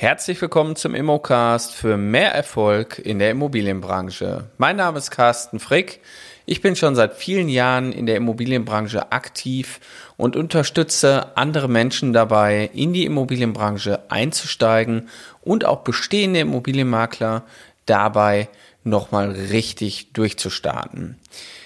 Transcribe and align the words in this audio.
Herzlich 0.00 0.40
willkommen 0.40 0.76
zum 0.76 0.94
Immocast 0.94 1.74
für 1.74 1.96
mehr 1.96 2.32
Erfolg 2.32 3.00
in 3.00 3.18
der 3.18 3.32
Immobilienbranche. 3.32 4.44
Mein 4.56 4.76
Name 4.76 4.96
ist 4.98 5.10
Carsten 5.10 5.58
Frick. 5.58 5.98
Ich 6.46 6.60
bin 6.60 6.76
schon 6.76 6.94
seit 6.94 7.14
vielen 7.14 7.48
Jahren 7.48 7.90
in 7.90 8.06
der 8.06 8.14
Immobilienbranche 8.14 9.10
aktiv 9.10 9.80
und 10.16 10.36
unterstütze 10.36 11.36
andere 11.36 11.66
Menschen 11.66 12.12
dabei, 12.12 12.70
in 12.72 12.92
die 12.92 13.06
Immobilienbranche 13.06 14.08
einzusteigen 14.08 15.08
und 15.42 15.64
auch 15.64 15.80
bestehende 15.80 16.38
Immobilienmakler 16.38 17.42
dabei 17.84 18.48
nochmal 18.84 19.32
richtig 19.32 20.12
durchzustarten. 20.12 21.18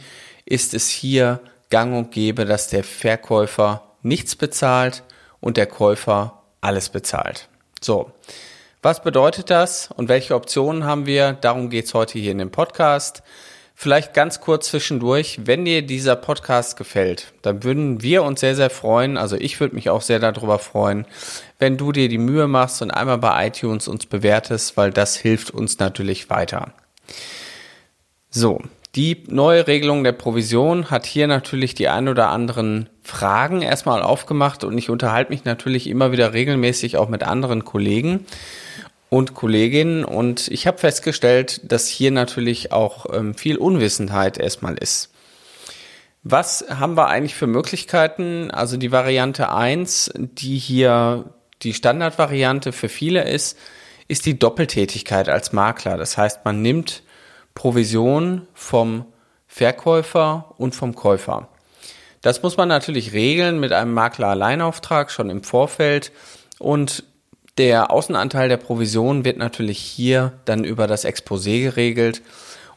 ist 0.46 0.76
es 0.76 0.90
hier 0.90 1.40
gang 1.72 1.96
und 1.96 2.12
gäbe, 2.12 2.46
dass 2.46 2.68
der 2.68 2.84
Verkäufer 2.84 3.82
nichts 4.04 4.36
bezahlt 4.36 5.04
und 5.42 5.58
der 5.58 5.68
Käufer 5.68 6.42
alles 6.62 6.90
bezahlt. 6.90 7.50
So, 7.82 8.12
was 8.82 9.04
bedeutet 9.04 9.50
das 9.50 9.90
und 9.96 10.08
welche 10.08 10.34
Optionen 10.34 10.86
haben 10.86 11.06
wir? 11.06 11.34
Darum 11.34 11.70
geht's 11.70 11.94
heute 11.94 12.18
hier 12.18 12.32
in 12.32 12.38
dem 12.38 12.52
Podcast. 12.52 13.22
Vielleicht 13.76 14.14
ganz 14.14 14.42
kurz 14.42 14.68
zwischendurch, 14.68 15.40
wenn 15.46 15.66
dir 15.66 15.82
dieser 15.82 16.16
Podcast 16.16 16.78
gefällt, 16.78 17.34
dann 17.42 17.64
würden 17.64 18.04
wir 18.04 18.22
uns 18.22 18.40
sehr, 18.40 18.56
sehr 18.56 18.70
freuen, 18.70 19.18
also 19.18 19.36
ich 19.36 19.60
würde 19.60 19.74
mich 19.74 19.90
auch 19.90 20.02
sehr 20.02 20.20
darüber 20.20 20.60
freuen, 20.60 21.08
wenn 21.58 21.78
du 21.78 21.92
dir 21.92 22.08
die 22.08 22.20
Mühe 22.20 22.48
machst 22.48 22.84
und 22.84 22.92
einmal 22.92 23.18
bei 23.18 23.48
iTunes 23.48 23.88
uns 23.88 24.06
bewertest, 24.06 24.78
weil 24.78 24.92
das 24.92 25.16
hilft 25.16 25.50
uns 25.50 25.80
natürlich 25.80 26.30
weiter. 26.30 26.74
So, 28.30 28.62
die 28.94 29.24
neue 29.28 29.68
Regelung 29.68 30.04
der 30.04 30.12
Provision 30.12 30.92
hat 30.92 31.06
hier 31.06 31.26
natürlich 31.26 31.74
die 31.74 31.88
ein 31.88 32.08
oder 32.08 32.30
anderen 32.30 32.90
Fragen 33.04 33.62
erstmal 33.62 34.02
aufgemacht 34.02 34.64
und 34.64 34.78
ich 34.78 34.90
unterhalte 34.90 35.32
mich 35.32 35.44
natürlich 35.44 35.88
immer 35.88 36.12
wieder 36.12 36.34
regelmäßig 36.34 36.98
auch 36.98 37.10
mit 37.10 37.24
anderen 37.24 37.66
Kollegen 37.66 38.26
und 39.10 39.34
Kolleginnen 39.34 40.06
und 40.06 40.48
ich 40.48 40.68
habe 40.68 40.78
festgestellt, 40.78 41.62
dass 41.72 41.88
hier 41.88 42.12
natürlich 42.12 42.72
auch 42.72 43.08
ähm, 43.14 43.34
viel 43.34 43.58
Unwissenheit 43.58 44.38
erstmal 44.38 44.76
ist. 44.76 45.12
Was 46.24 46.66
haben 46.70 46.96
wir 46.96 47.08
eigentlich 47.08 47.36
für 47.36 47.48
Möglichkeiten? 47.48 48.52
Also 48.52 48.78
die 48.78 48.92
Variante 48.92 49.52
1, 49.52 50.12
die 50.16 50.58
hier 50.58 51.34
die 51.64 51.74
Standardvariante 51.74 52.72
für 52.72 52.90
viele 52.90 53.28
ist, 53.28 53.58
ist 54.08 54.26
die 54.26 54.38
Doppeltätigkeit 54.38 55.30
als 55.30 55.52
Makler. 55.52 55.98
Das 55.98 56.18
heißt, 56.18 56.46
man 56.46 56.62
nimmt 56.62 57.04
Provision 57.56 58.48
vom 58.54 59.06
Verkäufer 59.48 60.54
und 60.58 60.76
vom 60.76 60.96
Käufer. 60.96 61.50
Das 62.22 62.44
muss 62.44 62.58
man 62.58 62.68
natürlich 62.68 63.14
regeln 63.14 63.60
mit 63.60 63.74
einem 63.74 63.94
Makler-Alleinauftrag 63.94 65.12
schon 65.12 65.30
im 65.30 65.44
Vorfeld 65.44 66.12
und 66.60 67.04
der 67.58 67.92
Außenanteil 67.92 68.48
der 68.48 68.58
Provision 68.58 69.26
wird 69.26 69.38
natürlich 69.38 69.80
hier 69.80 70.34
dann 70.46 70.64
über 70.64 70.88
das 70.88 71.06
Exposé 71.06 71.64
geregelt. 71.64 72.22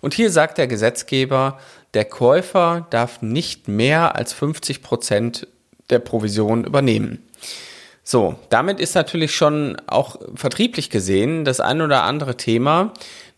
Und 0.00 0.14
hier 0.14 0.30
sagt 0.30 0.58
der 0.58 0.66
Gesetzgeber, 0.66 1.58
der 1.94 2.04
Käufer 2.04 2.86
darf 2.90 3.22
nicht 3.22 3.68
mehr 3.68 4.16
als 4.16 4.32
50 4.32 4.82
Prozent 4.82 5.46
der 5.90 6.00
Provision 6.00 6.64
übernehmen. 6.64 7.22
So, 8.02 8.34
damit 8.50 8.80
ist 8.80 8.94
natürlich 8.94 9.34
schon 9.34 9.76
auch 9.86 10.16
vertrieblich 10.34 10.90
gesehen 10.90 11.44
das 11.44 11.60
ein 11.60 11.80
oder 11.80 12.02
andere 12.02 12.36
Thema, 12.36 12.92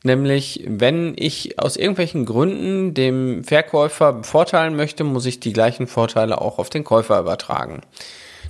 nämlich 0.07 0.65
wenn 0.67 1.15
ich 1.17 1.59
aus 1.59 1.77
irgendwelchen 1.77 2.25
Gründen 2.25 2.95
dem 2.95 3.45
Verkäufer 3.45 4.15
bevorteilen 4.15 4.75
möchte, 4.75 5.05
muss 5.05 5.27
ich 5.27 5.41
die 5.41 5.53
gleichen 5.53 5.87
Vorteile 5.87 6.41
auch 6.41 6.59
auf 6.59 6.71
den 6.71 6.85
Käufer 6.85 7.21
übertragen. 7.21 7.83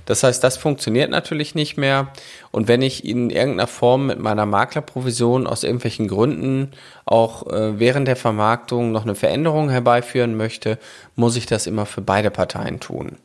Das 0.05 0.23
heißt, 0.23 0.41
das 0.41 0.55
funktioniert 0.55 1.11
natürlich 1.11 1.53
nicht 1.53 1.75
mehr. 1.75 2.13
Und 2.51 2.69
wenn 2.69 2.81
ich 2.81 3.03
in 3.03 3.29
irgendeiner 3.29 3.67
Form 3.67 4.07
mit 4.07 4.19
meiner 4.19 4.45
Maklerprovision 4.45 5.45
aus 5.45 5.63
irgendwelchen 5.63 6.07
Gründen 6.07 6.71
auch 7.03 7.45
äh, 7.47 7.77
während 7.77 8.07
der 8.07 8.15
Vermarktung 8.15 8.93
noch 8.93 9.03
eine 9.03 9.15
Veränderung 9.15 9.69
herbeiführen 9.69 10.37
möchte, 10.37 10.79
muss 11.15 11.35
ich 11.35 11.45
das 11.45 11.67
immer 11.67 11.85
für 11.85 12.01
beide 12.01 12.31
Parteien 12.31 12.79
tun. 12.79 13.17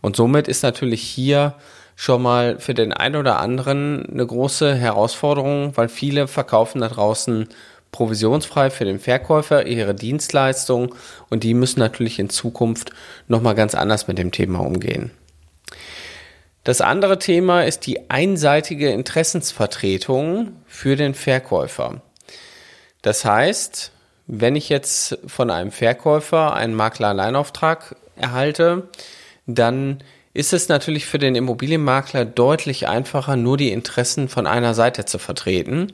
Und 0.00 0.16
somit 0.16 0.48
ist 0.48 0.62
natürlich 0.64 1.02
hier 1.02 1.54
schon 2.00 2.22
mal 2.22 2.60
für 2.60 2.74
den 2.74 2.92
einen 2.92 3.16
oder 3.16 3.40
anderen 3.40 4.06
eine 4.08 4.24
große 4.24 4.72
Herausforderung, 4.72 5.76
weil 5.76 5.88
viele 5.88 6.28
verkaufen 6.28 6.80
da 6.80 6.88
draußen 6.88 7.48
provisionsfrei 7.90 8.70
für 8.70 8.84
den 8.84 9.00
Verkäufer 9.00 9.66
ihre 9.66 9.96
Dienstleistung 9.96 10.94
und 11.28 11.42
die 11.42 11.54
müssen 11.54 11.80
natürlich 11.80 12.20
in 12.20 12.30
Zukunft 12.30 12.92
nochmal 13.26 13.56
ganz 13.56 13.74
anders 13.74 14.06
mit 14.06 14.16
dem 14.16 14.30
Thema 14.30 14.60
umgehen. 14.60 15.10
Das 16.62 16.80
andere 16.80 17.18
Thema 17.18 17.62
ist 17.64 17.84
die 17.84 18.08
einseitige 18.10 18.92
Interessensvertretung 18.92 20.52
für 20.68 20.94
den 20.94 21.14
Verkäufer. 21.14 22.00
Das 23.02 23.24
heißt, 23.24 23.90
wenn 24.28 24.54
ich 24.54 24.68
jetzt 24.68 25.18
von 25.26 25.50
einem 25.50 25.72
Verkäufer 25.72 26.54
einen 26.54 26.74
Makler-Alleinauftrag 26.74 27.96
erhalte, 28.14 28.88
dann 29.46 29.98
ist 30.34 30.52
es 30.52 30.68
natürlich 30.68 31.06
für 31.06 31.18
den 31.18 31.34
Immobilienmakler 31.34 32.24
deutlich 32.24 32.88
einfacher, 32.88 33.36
nur 33.36 33.56
die 33.56 33.72
Interessen 33.72 34.28
von 34.28 34.46
einer 34.46 34.74
Seite 34.74 35.04
zu 35.04 35.18
vertreten. 35.18 35.90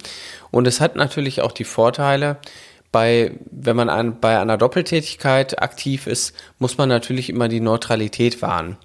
Und 0.50 0.66
es 0.66 0.80
hat 0.80 0.96
natürlich 0.96 1.40
auch 1.40 1.52
die 1.52 1.64
Vorteile, 1.64 2.38
bei, 2.92 3.32
wenn 3.50 3.74
man 3.74 3.88
an, 3.88 4.20
bei 4.20 4.38
einer 4.38 4.56
Doppeltätigkeit 4.56 5.60
aktiv 5.60 6.06
ist, 6.06 6.34
muss 6.58 6.78
man 6.78 6.88
natürlich 6.88 7.28
immer 7.28 7.48
die 7.48 7.60
Neutralität 7.60 8.40
wahren. 8.40 8.76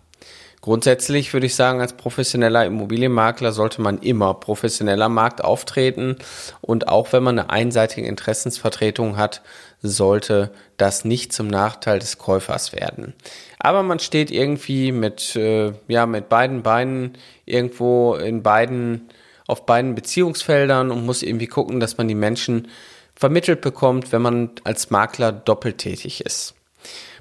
Grundsätzlich 0.62 1.31
würde 1.31 1.46
ich 1.46 1.56
sagen, 1.56 1.80
als 1.80 1.94
professioneller 1.94 2.66
Immobilienmakler 2.66 3.53
sollte 3.53 3.81
man 3.81 4.00
immer 4.00 4.34
professioneller 4.34 5.08
Markt 5.08 5.42
auftreten 5.42 6.18
und 6.59 6.90
auch 6.90 7.14
wenn 7.14 7.24
man 7.24 7.40
eine 7.40 7.50
einseitige 7.50 8.06
Interessensvertretung 8.06 9.16
hat, 9.16 9.42
sollte 9.81 10.51
das 10.75 11.06
nicht 11.06 11.31
zum 11.31 11.48
Nachteil 11.48 12.00
des 12.00 12.18
Käufers 12.18 12.74
werden. 12.74 13.13
Aber 13.57 13.84
man 13.84 14.00
steht 14.00 14.31
irgendwie 14.31 14.92
mit, 14.92 15.36
äh, 15.38 15.72
ja, 15.88 16.06
mit 16.06 16.28
beiden 16.28 16.62
Beinen 16.62 17.18
irgendwo 17.45 18.16
in 18.16 18.44
beiden, 18.44 19.10
auf 19.48 19.66
beiden 19.66 19.95
Beziehungsfeldern 19.95 20.92
und 20.92 21.06
muss 21.06 21.24
irgendwie 21.24 21.48
gucken, 21.48 21.80
dass 21.80 21.98
man 21.98 22.10
die 22.10 22.16
Menschen 22.16 22.68
vermittelt 23.16 23.62
bekommt, 23.62 24.12
wenn 24.12 24.22
man 24.22 24.51
als 24.66 24.89
Makler 24.89 25.31
doppelt 25.31 25.78
tätig 25.78 26.25
ist. 26.25 26.54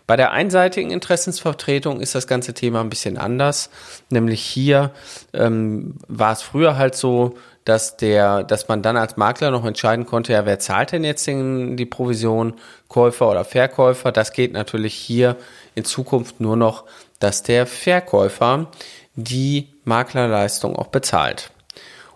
Bei 0.08 0.16
der 0.16 0.32
einseitigen 0.32 0.90
Interessensvertretung 0.90 2.00
ist 2.00 2.14
das 2.14 2.26
ganze 2.26 2.55
Thema 2.55 2.81
ein 2.81 2.88
bisschen 2.88 3.19
anders. 3.19 3.69
Nämlich 4.08 4.40
hier 4.40 4.90
ähm, 5.34 5.96
war 6.08 6.32
es 6.32 6.40
früher 6.40 6.78
halt 6.78 6.94
so, 6.94 7.37
dass 7.66 7.99
der, 7.99 8.43
dass 8.43 8.69
man 8.69 8.81
dann 8.81 8.96
als 8.96 9.19
Makler 9.19 9.50
noch 9.50 9.66
entscheiden 9.66 10.06
konnte, 10.06 10.32
ja, 10.32 10.46
wer 10.46 10.58
zahlt 10.58 10.93
denn 10.93 11.05
jetzt 11.05 11.26
den, 11.26 11.76
die 11.76 11.84
Provision, 11.84 12.55
Käufer 12.88 13.31
oder 13.31 13.44
Verkäufer? 13.44 14.10
Das 14.10 14.32
geht 14.32 14.55
natürlich 14.55 14.94
hier 14.94 15.37
in 15.75 15.84
Zukunft 15.84 16.40
nur 16.40 16.56
noch, 16.56 16.87
dass 17.19 17.43
der 17.43 17.66
Verkäufer 17.66 18.69
die 19.14 19.69
Maklerleistung 19.84 20.75
auch 20.75 20.87
bezahlt. 20.87 21.50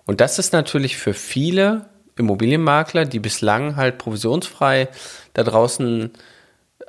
Und 0.06 0.22
das 0.22 0.38
ist 0.38 0.54
natürlich 0.54 0.96
für 0.96 1.12
viele 1.12 1.90
Immobilienmakler, 2.16 3.04
die 3.04 3.18
bislang 3.18 3.76
halt 3.76 3.98
provisionsfrei 3.98 4.88
da 5.34 5.42
draußen 5.42 6.10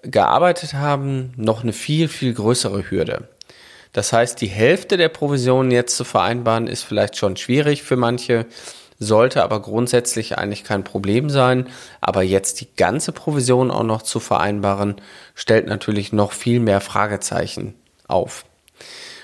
gearbeitet 0.04 0.74
haben, 0.74 1.34
noch 1.36 1.64
eine 1.64 1.74
viel, 1.74 2.08
viel 2.08 2.34
größere 2.34 2.90
Hürde. 2.90 3.28
Das 3.94 4.12
heißt, 4.12 4.42
die 4.42 4.48
Hälfte 4.48 4.98
der 4.98 5.10
Provision 5.10 5.72
jetzt 5.72 5.96
zu 5.96 6.04
vereinbaren, 6.04 6.68
ist 6.68 6.84
vielleicht 6.84 7.16
schon 7.16 7.38
schwierig 7.38 7.84
für 7.84 7.96
manche, 7.96 8.46
sollte 9.00 9.44
aber 9.44 9.62
grundsätzlich 9.62 10.38
eigentlich 10.38 10.64
kein 10.64 10.84
Problem 10.84 11.30
sein. 11.30 11.68
Aber 12.02 12.24
jetzt 12.24 12.62
die 12.62 12.68
ganze 12.76 13.12
Provision 13.12 13.72
auch 13.72 13.84
noch 13.84 14.02
zu 14.02 14.20
vereinbaren, 14.20 14.96
stellt 15.36 15.68
natürlich 15.68 16.12
noch 16.12 16.32
viel 16.32 16.60
mehr 16.60 16.82
Fragezeichen 16.82 17.76
auf. 18.08 18.46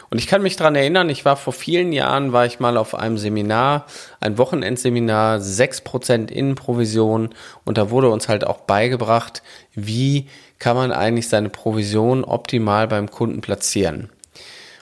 Und 0.09 0.17
ich 0.17 0.27
kann 0.27 0.41
mich 0.41 0.55
dran 0.55 0.75
erinnern, 0.75 1.09
ich 1.09 1.23
war 1.23 1.37
vor 1.37 1.53
vielen 1.53 1.93
Jahren, 1.93 2.33
war 2.33 2.45
ich 2.45 2.59
mal 2.59 2.77
auf 2.77 2.95
einem 2.95 3.17
Seminar, 3.17 3.85
ein 4.19 4.37
Wochenendseminar, 4.37 5.37
6% 5.37 6.31
Innenprovision 6.31 7.29
und 7.63 7.77
da 7.77 7.91
wurde 7.91 8.09
uns 8.09 8.27
halt 8.27 8.45
auch 8.45 8.61
beigebracht, 8.61 9.43
wie 9.75 10.27
kann 10.57 10.75
man 10.75 10.91
eigentlich 10.91 11.29
seine 11.29 11.49
Provision 11.49 12.23
optimal 12.23 12.87
beim 12.87 13.11
Kunden 13.11 13.41
platzieren. 13.41 14.09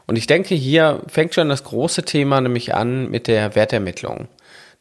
Und 0.07 0.15
ich 0.15 0.27
denke, 0.27 0.55
hier 0.55 1.01
fängt 1.07 1.35
schon 1.35 1.49
das 1.49 1.65
große 1.65 2.03
Thema 2.03 2.39
nämlich 2.39 2.73
an 2.73 3.09
mit 3.09 3.27
der 3.27 3.55
Wertermittlung. 3.55 4.29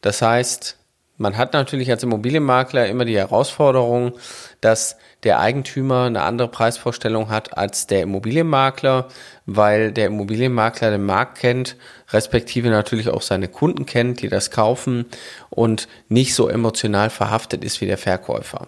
Das 0.01 0.21
heißt, 0.21 0.77
man 1.17 1.35
hat 1.35 1.53
natürlich 1.53 1.89
als 1.89 2.03
Immobilienmakler 2.03 2.87
immer 2.87 3.05
die 3.05 3.17
Herausforderung, 3.17 4.13
dass 4.61 4.97
der 5.23 5.39
Eigentümer 5.39 6.03
eine 6.03 6.21
andere 6.21 6.47
Preisvorstellung 6.47 7.29
hat 7.29 7.57
als 7.57 7.87
der 7.87 8.03
Immobilienmakler, 8.03 9.07
weil 9.45 9.91
der 9.91 10.07
Immobilienmakler 10.07 10.91
den 10.91 11.05
Markt 11.05 11.39
kennt, 11.39 11.75
respektive 12.09 12.69
natürlich 12.69 13.09
auch 13.09 13.23
seine 13.23 13.47
Kunden 13.47 13.85
kennt, 13.85 14.21
die 14.21 14.29
das 14.29 14.51
kaufen 14.51 15.05
und 15.49 15.87
nicht 16.07 16.35
so 16.35 16.49
emotional 16.49 17.09
verhaftet 17.09 17.63
ist 17.63 17.81
wie 17.81 17.87
der 17.87 17.97
Verkäufer. 17.97 18.67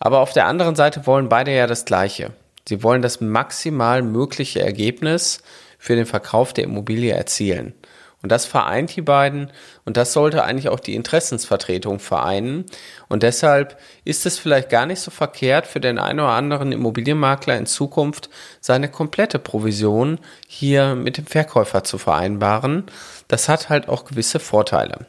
Aber 0.00 0.20
auf 0.20 0.32
der 0.32 0.46
anderen 0.46 0.74
Seite 0.74 1.06
wollen 1.06 1.28
beide 1.28 1.54
ja 1.54 1.66
das 1.66 1.84
Gleiche. 1.84 2.32
Sie 2.66 2.82
wollen 2.82 3.02
das 3.02 3.20
maximal 3.20 4.02
mögliche 4.02 4.60
Ergebnis 4.60 5.42
für 5.78 5.96
den 5.96 6.06
Verkauf 6.06 6.52
der 6.52 6.64
Immobilie 6.64 7.12
erzielen. 7.12 7.74
Und 8.20 8.32
das 8.32 8.46
vereint 8.46 8.96
die 8.96 9.02
beiden 9.02 9.52
und 9.84 9.96
das 9.96 10.12
sollte 10.12 10.42
eigentlich 10.42 10.68
auch 10.68 10.80
die 10.80 10.96
Interessensvertretung 10.96 12.00
vereinen. 12.00 12.66
Und 13.08 13.22
deshalb 13.22 13.78
ist 14.04 14.26
es 14.26 14.40
vielleicht 14.40 14.70
gar 14.70 14.86
nicht 14.86 15.00
so 15.00 15.12
verkehrt 15.12 15.68
für 15.68 15.78
den 15.78 15.98
einen 15.98 16.18
oder 16.18 16.30
anderen 16.30 16.72
Immobilienmakler 16.72 17.56
in 17.56 17.66
Zukunft 17.66 18.28
seine 18.60 18.88
komplette 18.88 19.38
Provision 19.38 20.18
hier 20.48 20.96
mit 20.96 21.16
dem 21.16 21.26
Verkäufer 21.26 21.84
zu 21.84 21.96
vereinbaren. 21.96 22.86
Das 23.28 23.48
hat 23.48 23.68
halt 23.68 23.88
auch 23.88 24.04
gewisse 24.04 24.40
Vorteile. 24.40 25.06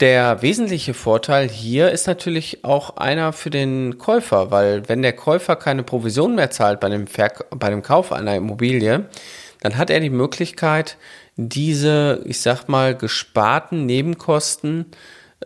Der 0.00 0.40
wesentliche 0.40 0.94
Vorteil 0.94 1.48
hier 1.48 1.90
ist 1.90 2.06
natürlich 2.06 2.64
auch 2.64 2.96
einer 2.96 3.34
für 3.34 3.50
den 3.50 3.98
Käufer, 3.98 4.50
weil 4.50 4.88
wenn 4.88 5.02
der 5.02 5.12
Käufer 5.12 5.56
keine 5.56 5.82
Provision 5.82 6.34
mehr 6.34 6.50
zahlt 6.50 6.80
bei 6.80 6.88
dem, 6.88 7.06
Verk 7.06 7.44
bei 7.50 7.68
dem 7.68 7.82
Kauf 7.82 8.10
einer 8.10 8.34
Immobilie, 8.34 9.10
dann 9.60 9.76
hat 9.76 9.90
er 9.90 10.00
die 10.00 10.10
Möglichkeit, 10.10 10.96
diese, 11.36 12.22
ich 12.24 12.40
sag 12.40 12.68
mal, 12.68 12.94
gesparten 12.96 13.86
Nebenkosten 13.86 14.86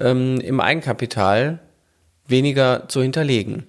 ähm, 0.00 0.40
im 0.40 0.60
Eigenkapital 0.60 1.60
weniger 2.26 2.88
zu 2.88 3.02
hinterlegen. 3.02 3.66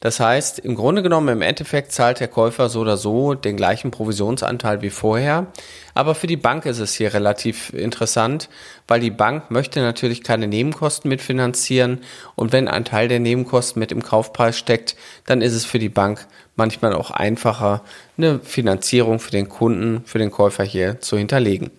Das 0.00 0.18
heißt, 0.18 0.60
im 0.60 0.76
Grunde 0.76 1.02
genommen, 1.02 1.28
im 1.28 1.42
Endeffekt 1.42 1.92
zahlt 1.92 2.20
der 2.20 2.28
Käufer 2.28 2.70
so 2.70 2.80
oder 2.80 2.96
so 2.96 3.34
den 3.34 3.58
gleichen 3.58 3.90
Provisionsanteil 3.90 4.80
wie 4.80 4.88
vorher. 4.88 5.48
Aber 5.92 6.14
für 6.14 6.26
die 6.26 6.38
Bank 6.38 6.64
ist 6.64 6.78
es 6.78 6.94
hier 6.94 7.12
relativ 7.12 7.74
interessant, 7.74 8.48
weil 8.88 9.00
die 9.00 9.10
Bank 9.10 9.50
möchte 9.50 9.80
natürlich 9.80 10.22
keine 10.22 10.48
Nebenkosten 10.48 11.10
mitfinanzieren. 11.10 12.00
Und 12.34 12.50
wenn 12.52 12.66
ein 12.66 12.86
Teil 12.86 13.08
der 13.08 13.20
Nebenkosten 13.20 13.78
mit 13.78 13.92
im 13.92 14.02
Kaufpreis 14.02 14.56
steckt, 14.56 14.96
dann 15.26 15.42
ist 15.42 15.52
es 15.52 15.66
für 15.66 15.78
die 15.78 15.90
Bank 15.90 16.26
manchmal 16.56 16.94
auch 16.94 17.10
einfacher, 17.10 17.82
eine 18.16 18.40
Finanzierung 18.40 19.20
für 19.20 19.32
den 19.32 19.50
Kunden, 19.50 20.02
für 20.06 20.18
den 20.18 20.30
Käufer 20.30 20.64
hier 20.64 21.00
zu 21.00 21.18
hinterlegen. 21.18 21.70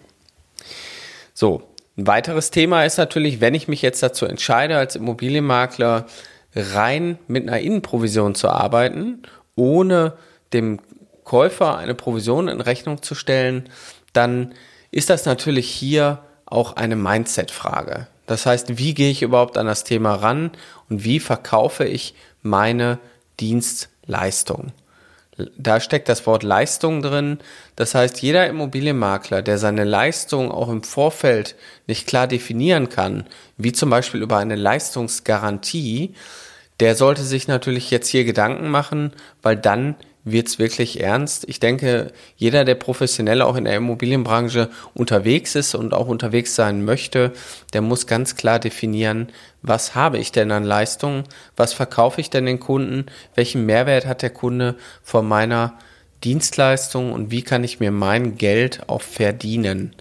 So. 1.33 1.63
Ein 1.97 2.07
weiteres 2.07 2.51
Thema 2.51 2.85
ist 2.85 2.97
natürlich, 2.97 3.41
wenn 3.41 3.53
ich 3.53 3.67
mich 3.67 3.81
jetzt 3.81 4.01
dazu 4.01 4.25
entscheide, 4.25 4.77
als 4.77 4.95
Immobilienmakler 4.95 6.05
rein 6.55 7.17
mit 7.27 7.47
einer 7.47 7.59
Innenprovision 7.59 8.35
zu 8.35 8.49
arbeiten, 8.49 9.23
ohne 9.55 10.13
dem 10.53 10.79
Käufer 11.23 11.77
eine 11.77 11.95
Provision 11.95 12.47
in 12.47 12.61
Rechnung 12.61 13.01
zu 13.01 13.15
stellen, 13.15 13.69
dann 14.13 14.53
ist 14.91 15.09
das 15.09 15.25
natürlich 15.25 15.69
hier 15.69 16.19
auch 16.45 16.75
eine 16.75 16.95
Mindset-Frage. 16.95 18.07
Das 18.25 18.45
heißt, 18.45 18.77
wie 18.77 18.93
gehe 18.93 19.11
ich 19.11 19.21
überhaupt 19.21 19.57
an 19.57 19.65
das 19.65 19.83
Thema 19.83 20.15
ran 20.15 20.51
und 20.89 21.03
wie 21.03 21.19
verkaufe 21.19 21.85
ich 21.85 22.15
meine 22.41 22.99
Dienstleistung? 23.39 24.73
Da 25.57 25.79
steckt 25.79 26.09
das 26.09 26.27
Wort 26.27 26.43
Leistung 26.43 27.01
drin. 27.01 27.39
Das 27.75 27.95
heißt, 27.95 28.21
jeder 28.21 28.47
Immobilienmakler, 28.47 29.41
der 29.41 29.57
seine 29.57 29.85
Leistung 29.85 30.51
auch 30.51 30.69
im 30.69 30.83
Vorfeld 30.83 31.55
nicht 31.87 32.05
klar 32.05 32.27
definieren 32.27 32.89
kann, 32.89 33.25
wie 33.57 33.71
zum 33.71 33.89
Beispiel 33.89 34.21
über 34.21 34.37
eine 34.37 34.55
Leistungsgarantie, 34.55 36.13
der 36.81 36.95
sollte 36.95 37.23
sich 37.23 37.47
natürlich 37.47 37.91
jetzt 37.91 38.09
hier 38.09 38.25
Gedanken 38.25 38.69
machen, 38.69 39.13
weil 39.41 39.55
dann 39.55 39.95
wird's 40.23 40.59
wirklich 40.59 41.01
ernst. 41.01 41.45
Ich 41.47 41.59
denke, 41.59 42.11
jeder, 42.35 42.63
der 42.65 42.75
professionell 42.75 43.41
auch 43.41 43.55
in 43.55 43.65
der 43.65 43.75
Immobilienbranche 43.75 44.69
unterwegs 44.93 45.55
ist 45.55 45.75
und 45.75 45.93
auch 45.93 46.07
unterwegs 46.07 46.55
sein 46.55 46.85
möchte, 46.85 47.31
der 47.73 47.81
muss 47.81 48.07
ganz 48.07 48.35
klar 48.35 48.59
definieren, 48.59 49.29
was 49.61 49.95
habe 49.95 50.17
ich 50.17 50.31
denn 50.31 50.51
an 50.51 50.63
Leistungen, 50.63 51.23
was 51.55 51.73
verkaufe 51.73 52.21
ich 52.21 52.29
denn 52.29 52.45
den 52.45 52.59
Kunden, 52.59 53.05
welchen 53.35 53.65
Mehrwert 53.65 54.05
hat 54.05 54.21
der 54.21 54.31
Kunde 54.31 54.75
von 55.03 55.27
meiner 55.27 55.77
Dienstleistung 56.23 57.11
und 57.11 57.31
wie 57.31 57.41
kann 57.41 57.63
ich 57.63 57.79
mir 57.79 57.91
mein 57.91 58.37
Geld 58.37 58.83
auch 58.87 59.01
verdienen. 59.01 59.95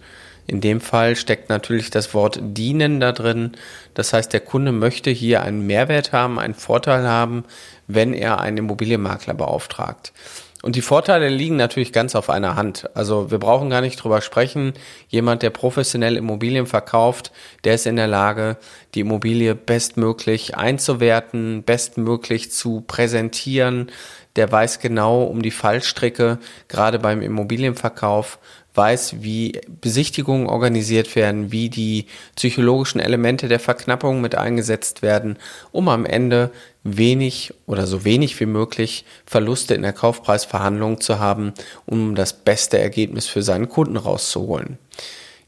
In 0.47 0.61
dem 0.61 0.81
Fall 0.81 1.15
steckt 1.15 1.49
natürlich 1.49 1.89
das 1.89 2.13
Wort 2.13 2.39
dienen 2.41 2.99
da 2.99 3.11
drin. 3.11 3.51
Das 3.93 4.13
heißt, 4.13 4.33
der 4.33 4.41
Kunde 4.41 4.71
möchte 4.71 5.09
hier 5.09 5.43
einen 5.43 5.65
Mehrwert 5.65 6.11
haben, 6.11 6.39
einen 6.39 6.55
Vorteil 6.55 7.07
haben, 7.07 7.45
wenn 7.87 8.13
er 8.13 8.39
einen 8.41 8.57
Immobilienmakler 8.57 9.33
beauftragt. 9.33 10.13
Und 10.61 10.75
die 10.75 10.81
Vorteile 10.81 11.29
liegen 11.29 11.55
natürlich 11.55 11.91
ganz 11.91 12.15
auf 12.15 12.29
einer 12.29 12.55
Hand. 12.55 12.89
Also 12.95 13.31
wir 13.31 13.39
brauchen 13.39 13.69
gar 13.71 13.81
nicht 13.81 13.97
drüber 13.97 14.21
sprechen. 14.21 14.73
Jemand, 15.07 15.41
der 15.41 15.49
professionell 15.49 16.17
Immobilien 16.17 16.67
verkauft, 16.67 17.31
der 17.63 17.75
ist 17.75 17.87
in 17.87 17.95
der 17.95 18.07
Lage, 18.07 18.57
die 18.93 18.99
Immobilie 18.99 19.55
bestmöglich 19.55 20.57
einzuwerten, 20.57 21.63
bestmöglich 21.63 22.51
zu 22.51 22.81
präsentieren. 22.81 23.91
Der 24.35 24.51
weiß 24.51 24.79
genau 24.79 25.23
um 25.23 25.41
die 25.41 25.51
Fallstricke, 25.51 26.37
gerade 26.67 26.99
beim 26.99 27.21
Immobilienverkauf 27.21 28.37
weiß, 28.73 29.21
wie 29.21 29.59
Besichtigungen 29.81 30.47
organisiert 30.47 31.15
werden, 31.15 31.51
wie 31.51 31.69
die 31.69 32.05
psychologischen 32.35 32.99
Elemente 32.99 33.47
der 33.47 33.59
Verknappung 33.59 34.21
mit 34.21 34.35
eingesetzt 34.35 35.01
werden, 35.01 35.37
um 35.71 35.89
am 35.89 36.05
Ende 36.05 36.51
wenig 36.83 37.53
oder 37.65 37.85
so 37.85 38.05
wenig 38.05 38.39
wie 38.39 38.45
möglich 38.45 39.05
Verluste 39.25 39.73
in 39.73 39.81
der 39.81 39.93
Kaufpreisverhandlung 39.93 41.01
zu 41.01 41.19
haben, 41.19 41.53
um 41.85 42.15
das 42.15 42.33
beste 42.33 42.79
Ergebnis 42.79 43.27
für 43.27 43.43
seinen 43.43 43.69
Kunden 43.69 43.97
rauszuholen. 43.97 44.77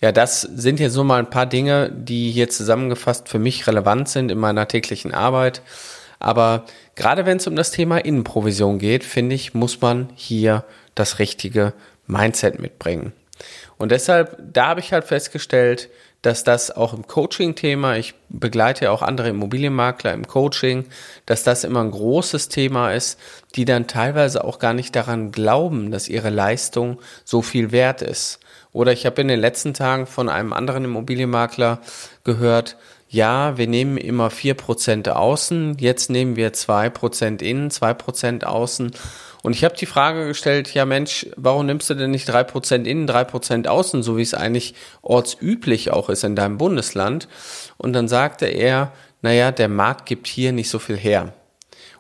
Ja, 0.02 0.12
das 0.12 0.42
sind 0.42 0.82
jetzt 0.82 0.94
so 0.94 1.06
mal 1.06 1.20
ein 1.20 1.30
paar 1.30 1.46
Dinge, 1.46 1.90
die 1.90 2.30
hier 2.30 2.50
zusammengefasst 2.50 3.30
für 3.30 3.40
mich 3.40 3.68
relevant 3.68 4.10
sind 4.10 4.32
in 4.32 4.38
meiner 4.38 4.68
täglichen 4.68 5.14
Arbeit. 5.14 5.62
Aber 6.20 6.66
gerade 6.96 7.26
wenn 7.26 7.38
es 7.38 7.48
um 7.48 7.56
das 7.56 7.72
Thema 7.72 8.00
Innenprovision 8.00 8.80
geht, 8.80 9.06
finde 9.06 9.36
ich, 9.36 9.54
muss 9.54 9.80
man 9.80 10.10
hier 10.16 10.66
das 10.94 11.20
richtige 11.20 11.74
Mindset 12.08 12.60
mitbringen. 12.60 13.14
Und 13.78 13.92
deshalb, 13.92 14.38
da 14.54 14.68
habe 14.68 14.80
ich 14.80 14.94
halt 14.94 15.06
festgestellt, 15.06 15.90
dass 16.24 16.46
das 16.46 16.72
auch 16.72 16.94
im 16.94 17.06
Coaching-Thema, 17.06 17.98
ich 17.98 18.14
begleite 18.30 18.86
ja 18.86 18.92
auch 18.92 19.02
andere 19.02 19.28
Immobilienmakler 19.28 20.14
im 20.14 20.26
Coaching, 20.26 20.86
dass 21.26 21.44
das 21.44 21.66
immer 21.66 21.82
ein 21.82 21.92
großes 21.92 22.48
Thema 22.48 22.94
ist, 22.94 23.20
die 23.56 23.66
dann 23.66 23.88
teilweise 23.88 24.44
auch 24.46 24.58
gar 24.58 24.74
nicht 24.74 24.96
daran 24.96 25.32
glauben, 25.34 25.92
dass 25.92 26.08
ihre 26.08 26.30
Leistung 26.30 27.00
so 27.26 27.42
viel 27.42 27.74
wert 27.74 28.02
ist. 28.02 28.40
Oder 28.72 28.94
ich 28.94 29.06
habe 29.06 29.22
in 29.22 29.28
den 29.28 29.40
letzten 29.40 29.74
Tagen 29.74 30.08
von 30.08 30.30
einem 30.30 30.54
anderen 30.54 30.86
Immobilienmakler 30.86 31.80
gehört, 32.24 32.78
ja, 33.10 33.58
wir 33.58 33.68
nehmen 33.68 33.98
immer 33.98 34.32
vier 34.32 34.56
Prozent 34.56 35.10
außen, 35.10 35.78
jetzt 35.78 36.10
nehmen 36.10 36.36
wir 36.36 36.54
zwei 36.54 36.90
Prozent 36.90 37.42
innen, 37.42 37.70
zwei 37.70 37.94
Prozent 37.94 38.48
außen. 38.48 38.92
Und 39.44 39.54
ich 39.54 39.66
habe 39.66 39.76
die 39.76 39.86
Frage 39.86 40.26
gestellt, 40.26 40.74
ja 40.74 40.86
Mensch, 40.86 41.28
warum 41.36 41.66
nimmst 41.66 41.90
du 41.90 41.94
denn 41.94 42.12
nicht 42.12 42.30
drei 42.30 42.46
Prozent 42.46 42.88
innen, 42.88 43.08
drei 43.08 43.26
Prozent 43.26 43.68
außen, 43.68 44.02
so 44.02 44.18
wie 44.18 44.22
es 44.22 44.34
eigentlich 44.34 44.74
ortsüblich 45.02 45.92
auch 45.92 46.10
ist 46.10 46.24
in 46.24 46.36
deinem 46.36 46.58
Bundesland? 46.58 47.28
Und 47.78 47.92
dann 47.92 48.08
sagte 48.08 48.46
er, 48.46 48.94
naja, 49.22 49.52
der 49.52 49.68
Markt 49.68 50.06
gibt 50.06 50.28
hier 50.28 50.54
nicht 50.54 50.70
so 50.70 50.80
viel 50.80 50.98
her. 50.98 51.34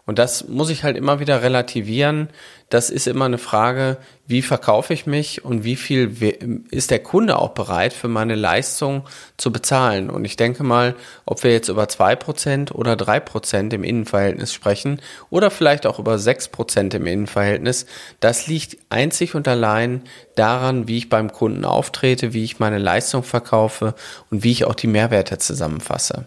Und 0.05 0.19
das 0.19 0.49
muss 0.49 0.69
ich 0.69 0.83
halt 0.83 0.97
immer 0.97 1.21
wieder 1.21 1.41
relativieren. 1.43 2.27
Das 2.69 2.89
ist 2.89 3.07
immer 3.07 3.23
eine 3.23 3.37
Frage, 3.37 3.97
wie 4.27 4.41
verkaufe 4.41 4.93
ich 4.93 5.05
mich 5.05 5.45
und 5.45 5.63
wie 5.63 5.77
viel 5.77 6.63
ist 6.71 6.91
der 6.91 6.99
Kunde 6.99 7.39
auch 7.39 7.51
bereit 7.51 7.93
für 7.93 8.09
meine 8.09 8.35
Leistung 8.35 9.07
zu 9.37 9.53
bezahlen. 9.53 10.09
Und 10.09 10.25
ich 10.25 10.35
denke 10.35 10.63
mal, 10.63 10.95
ob 11.25 11.43
wir 11.45 11.53
jetzt 11.53 11.69
über 11.69 11.87
zwei 11.87 12.17
Prozent 12.17 12.75
oder 12.75 12.97
drei 12.97 13.21
Prozent 13.21 13.71
im 13.71 13.85
Innenverhältnis 13.85 14.53
sprechen 14.53 15.01
oder 15.29 15.49
vielleicht 15.49 15.85
auch 15.85 15.99
über 15.99 16.19
sechs 16.19 16.49
Prozent 16.49 16.93
im 16.93 17.05
Innenverhältnis, 17.05 17.85
das 18.19 18.47
liegt 18.47 18.77
einzig 18.89 19.35
und 19.35 19.47
allein 19.47 20.01
daran, 20.35 20.87
wie 20.89 20.97
ich 20.97 21.07
beim 21.07 21.31
Kunden 21.31 21.63
auftrete, 21.63 22.33
wie 22.33 22.43
ich 22.43 22.59
meine 22.59 22.79
Leistung 22.79 23.23
verkaufe 23.23 23.95
und 24.29 24.43
wie 24.43 24.51
ich 24.51 24.65
auch 24.65 24.75
die 24.75 24.87
Mehrwerte 24.87 25.37
zusammenfasse. 25.37 26.25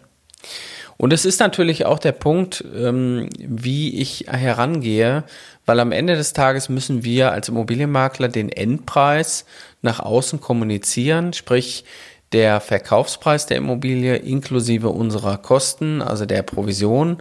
Und 0.97 1.13
es 1.13 1.25
ist 1.25 1.41
natürlich 1.41 1.85
auch 1.85 1.99
der 1.99 2.13
Punkt, 2.13 2.65
ähm, 2.75 3.29
wie 3.39 4.01
ich 4.01 4.27
herangehe, 4.29 5.25
weil 5.67 5.81
am 5.81 5.93
Ende 5.93 6.17
des 6.17 6.33
Tages 6.33 6.69
müssen 6.69 7.05
wir 7.05 7.33
als 7.33 7.49
Immobilienmakler 7.49 8.29
den 8.29 8.49
Endpreis 8.49 9.45
nach 9.83 10.01
außen 10.01 10.41
kommunizieren, 10.41 11.33
sprich 11.33 11.85
der 12.33 12.61
Verkaufspreis 12.61 13.47
der 13.47 13.59
Immobilie 13.59 14.17
inklusive 14.17 14.89
unserer 14.89 15.39
Kosten, 15.39 16.03
also 16.03 16.27
der 16.27 16.43
Provision. 16.43 17.19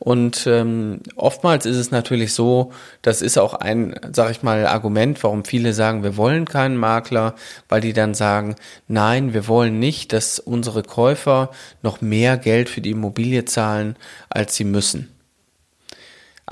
Und 0.00 0.46
ähm, 0.46 1.00
oftmals 1.14 1.66
ist 1.66 1.76
es 1.76 1.90
natürlich 1.90 2.32
so, 2.32 2.72
das 3.02 3.20
ist 3.20 3.38
auch 3.38 3.52
ein, 3.52 3.94
sag 4.14 4.30
ich 4.30 4.42
mal, 4.42 4.66
Argument, 4.66 5.22
warum 5.22 5.44
viele 5.44 5.74
sagen, 5.74 6.02
wir 6.02 6.16
wollen 6.16 6.46
keinen 6.46 6.78
Makler, 6.78 7.34
weil 7.68 7.82
die 7.82 7.92
dann 7.92 8.14
sagen, 8.14 8.56
nein, 8.88 9.34
wir 9.34 9.46
wollen 9.46 9.78
nicht, 9.78 10.14
dass 10.14 10.38
unsere 10.38 10.82
Käufer 10.82 11.50
noch 11.82 12.00
mehr 12.00 12.38
Geld 12.38 12.70
für 12.70 12.80
die 12.80 12.92
Immobilie 12.92 13.44
zahlen, 13.44 13.94
als 14.30 14.56
sie 14.56 14.64
müssen. 14.64 15.19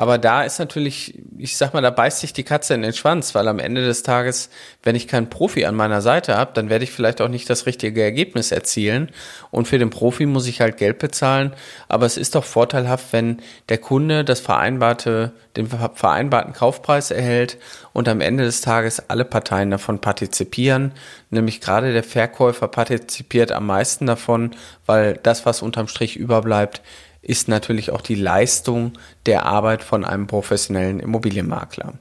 Aber 0.00 0.16
da 0.16 0.44
ist 0.44 0.60
natürlich, 0.60 1.18
ich 1.38 1.56
sag 1.56 1.74
mal, 1.74 1.80
da 1.80 1.90
beißt 1.90 2.20
sich 2.20 2.32
die 2.32 2.44
Katze 2.44 2.72
in 2.72 2.82
den 2.82 2.92
Schwanz, 2.92 3.34
weil 3.34 3.48
am 3.48 3.58
Ende 3.58 3.84
des 3.84 4.04
Tages, 4.04 4.48
wenn 4.84 4.94
ich 4.94 5.08
keinen 5.08 5.28
Profi 5.28 5.64
an 5.64 5.74
meiner 5.74 6.02
Seite 6.02 6.36
habe, 6.36 6.52
dann 6.54 6.70
werde 6.70 6.84
ich 6.84 6.92
vielleicht 6.92 7.20
auch 7.20 7.26
nicht 7.26 7.50
das 7.50 7.66
richtige 7.66 8.00
Ergebnis 8.00 8.52
erzielen. 8.52 9.10
Und 9.50 9.66
für 9.66 9.80
den 9.80 9.90
Profi 9.90 10.26
muss 10.26 10.46
ich 10.46 10.60
halt 10.60 10.76
Geld 10.76 11.00
bezahlen. 11.00 11.52
Aber 11.88 12.06
es 12.06 12.16
ist 12.16 12.36
doch 12.36 12.44
vorteilhaft, 12.44 13.12
wenn 13.12 13.42
der 13.70 13.78
Kunde 13.78 14.24
das 14.24 14.38
vereinbarte, 14.38 15.32
den 15.56 15.66
vereinbarten 15.66 16.52
Kaufpreis 16.52 17.10
erhält 17.10 17.58
und 17.92 18.06
am 18.06 18.20
Ende 18.20 18.44
des 18.44 18.60
Tages 18.60 19.10
alle 19.10 19.24
Parteien 19.24 19.72
davon 19.72 20.00
partizipieren. 20.00 20.92
Nämlich 21.30 21.60
gerade 21.60 21.92
der 21.92 22.04
Verkäufer 22.04 22.68
partizipiert 22.68 23.50
am 23.50 23.66
meisten 23.66 24.06
davon, 24.06 24.52
weil 24.86 25.18
das, 25.24 25.44
was 25.44 25.60
unterm 25.60 25.88
Strich 25.88 26.16
überbleibt, 26.16 26.82
ist 27.22 27.48
natürlich 27.48 27.90
auch 27.90 28.00
die 28.00 28.14
Leistung 28.14 28.92
der 29.26 29.44
Arbeit 29.44 29.82
von 29.82 30.04
einem 30.04 30.26
professionellen 30.26 31.00
Immobilienmakler. 31.00 31.94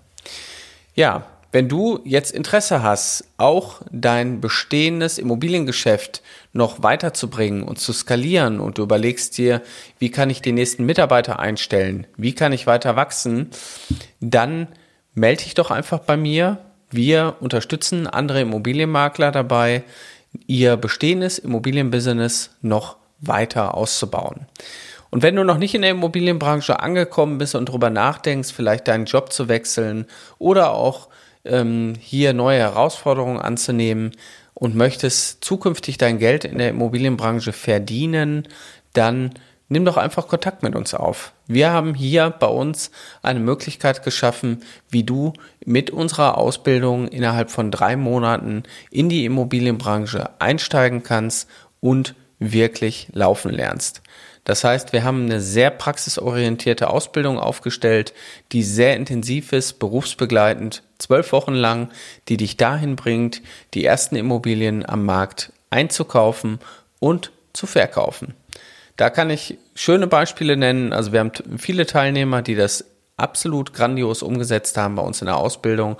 Ja, 0.96 1.26
wenn 1.52 1.70
du 1.70 2.02
jetzt 2.04 2.32
Interesse 2.32 2.84
hast, 2.84 3.24
auch 3.38 3.82
dein 3.90 4.42
bestehendes 4.42 5.18
Immobiliengeschäft 5.18 6.22
noch 6.54 6.84
weiterzubringen 6.84 7.64
und 7.64 7.80
zu 7.80 7.94
skalieren 7.94 8.60
und 8.60 8.78
du 8.78 8.84
überlegst 8.84 9.38
dir, 9.38 9.62
wie 9.98 10.12
kann 10.12 10.30
ich 10.30 10.42
die 10.42 10.52
nächsten 10.52 10.86
Mitarbeiter 10.86 11.40
einstellen, 11.40 12.06
wie 12.18 12.34
kann 12.34 12.52
ich 12.52 12.68
weiter 12.68 12.96
wachsen, 12.96 13.50
dann 14.20 14.68
melde 15.14 15.44
dich 15.44 15.54
doch 15.54 15.72
einfach 15.72 16.00
bei 16.00 16.18
mir. 16.18 16.58
Wir 16.90 17.38
unterstützen 17.40 18.08
andere 18.08 18.42
Immobilienmakler 18.42 19.32
dabei, 19.32 19.84
ihr 20.48 20.78
bestehendes 20.78 21.40
Immobilienbusiness 21.40 22.52
noch 22.62 22.98
weiter 23.20 23.74
auszubauen. 23.74 24.46
Und 25.10 25.24
wenn 25.24 25.36
du 25.36 25.44
noch 25.44 25.58
nicht 25.58 25.76
in 25.76 25.82
der 25.82 25.92
Immobilienbranche 25.92 26.80
angekommen 26.80 27.38
bist 27.38 27.56
und 27.56 27.70
darüber 27.70 27.90
nachdenkst, 27.90 28.52
vielleicht 28.52 28.88
deinen 28.88 29.06
Job 29.06 29.32
zu 29.32 29.48
wechseln 29.48 30.06
oder 30.38 30.72
auch 30.72 31.10
ähm, 31.46 31.94
hier 32.00 32.34
neue 32.34 32.60
Herausforderungen 32.60 33.40
anzunehmen 33.40 34.12
und 34.54 34.76
möchtest 34.76 35.44
zukünftig 35.44 35.98
dein 35.98 36.20
Geld 36.20 36.46
in 36.46 36.58
der 36.58 36.70
Immobilienbranche 36.70 37.54
verdienen, 37.54 38.48
dann 38.94 39.32
nimm 39.70 39.86
doch 39.86 39.98
einfach 39.98 40.28
Kontakt 40.28 40.64
mit 40.64 40.76
uns 40.76 40.94
auf. 40.94 41.34
Wir 41.48 41.72
haben 41.72 41.94
hier 41.94 42.30
bei 42.30 42.48
uns 42.48 42.92
eine 43.22 43.40
Möglichkeit 43.40 44.04
geschaffen, 44.04 44.64
wie 44.90 45.04
du 45.04 45.34
mit 45.66 45.90
unserer 45.90 46.38
Ausbildung 46.38 47.08
innerhalb 47.08 47.52
von 47.52 47.72
drei 47.72 47.96
Monaten 47.96 48.64
in 48.92 49.10
die 49.10 49.26
Immobilienbranche 49.26 50.30
einsteigen 50.40 51.04
kannst 51.04 51.50
und 51.80 52.16
wirklich 52.40 53.10
laufen 53.14 53.52
lernst. 53.52 54.02
Das 54.48 54.64
heißt, 54.64 54.94
wir 54.94 55.04
haben 55.04 55.26
eine 55.26 55.42
sehr 55.42 55.72
praxisorientierte 55.72 56.90
Ausbildung 56.90 57.38
aufgestellt, 57.38 58.14
die 58.54 58.64
sehr 58.64 58.96
intensiv 58.96 59.52
ist, 59.52 59.78
berufsbegleitend, 59.78 60.84
zwölf 61.00 61.34
Wochen 61.34 61.54
lang, 61.54 61.90
die 62.30 62.38
dich 62.38 62.56
dahin 62.56 62.96
bringt, 62.96 63.42
die 63.74 63.84
ersten 63.84 64.16
Immobilien 64.16 64.88
am 64.88 65.04
Markt 65.04 65.52
einzukaufen 65.70 66.60
und 67.00 67.34
zu 67.52 67.68
verkaufen. 67.68 68.36
Da 68.96 69.10
kann 69.10 69.30
ich 69.30 69.58
schöne 69.76 70.08
Beispiele 70.08 70.56
nennen. 70.56 70.94
Also 70.94 71.12
wir 71.12 71.20
haben 71.20 71.34
viele 71.58 71.86
Teilnehmer, 71.86 72.42
die 72.42 72.56
das 72.56 72.86
absolut 73.18 73.74
grandios 73.74 74.24
umgesetzt 74.24 74.78
haben 74.78 74.96
bei 74.96 75.02
uns 75.02 75.22
in 75.22 75.26
der 75.26 75.36
Ausbildung. 75.36 75.98